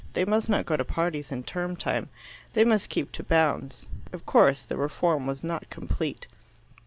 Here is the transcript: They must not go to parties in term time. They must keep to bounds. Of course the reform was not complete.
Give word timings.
They 0.13 0.25
must 0.25 0.49
not 0.49 0.65
go 0.65 0.75
to 0.75 0.83
parties 0.83 1.31
in 1.31 1.43
term 1.43 1.75
time. 1.75 2.09
They 2.53 2.65
must 2.65 2.89
keep 2.89 3.11
to 3.11 3.23
bounds. 3.23 3.87
Of 4.11 4.25
course 4.25 4.65
the 4.65 4.75
reform 4.75 5.27
was 5.27 5.43
not 5.43 5.69
complete. 5.69 6.25